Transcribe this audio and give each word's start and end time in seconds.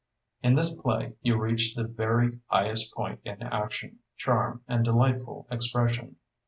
In 0.41 0.55
this 0.55 0.73
play, 0.73 1.13
you 1.21 1.37
reach 1.37 1.75
the 1.75 1.83
very 1.83 2.39
highest 2.47 2.91
point 2.95 3.19
in 3.23 3.39
action, 3.43 3.99
charm 4.17 4.63
and 4.67 4.83
delightful 4.83 5.45
expression. 5.51 6.15